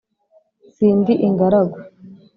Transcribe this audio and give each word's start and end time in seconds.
sindi 0.75 1.13
ingaragu. 1.27 1.77